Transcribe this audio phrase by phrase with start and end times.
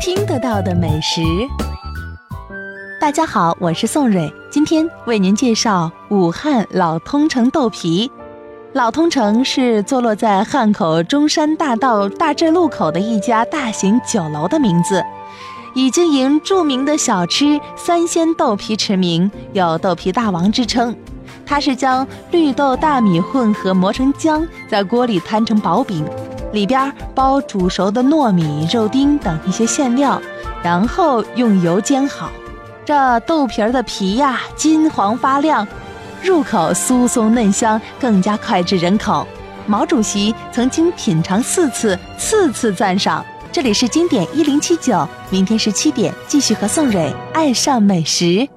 [0.00, 1.20] 听得到的美食。
[2.98, 8.10] 大家好，我是宋蕊，今天为您介绍武汉老通城豆皮。
[8.72, 15.04] 老通城是坐落在汉口中山大道大智路口的一家大型酒楼的名字，
[15.74, 20.96] 以经营著名的小吃三鲜豆皮驰名，有“豆皮大王”之称。
[21.44, 26.06] 它是将绿豆、大米混合磨成浆，在锅里摊成薄饼。
[26.52, 30.20] 里边包煮熟的糯米、肉丁等一些馅料，
[30.62, 32.30] 然后用油煎好。
[32.84, 35.66] 这豆皮儿的皮呀，金黄发亮，
[36.22, 39.26] 入口酥松嫩香，更加脍炙人口。
[39.66, 43.24] 毛主席曾经品尝四次，次次赞赏。
[43.52, 48.48] 这里是经典一零七九，明天十七点继续和宋蕊爱上美食。